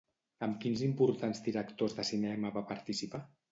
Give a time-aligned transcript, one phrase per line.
[0.45, 3.25] Amb quins importants directors de cinema va participar?